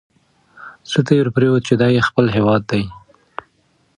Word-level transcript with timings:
زړه 0.89 1.01
ته 1.05 1.11
یې 1.15 1.21
ورپرېوته 1.23 1.59
چې 1.67 1.73
دا 1.81 1.87
یې 1.95 2.01
خپل 2.07 2.25
هیواد 2.35 2.61
دی. 2.71 2.83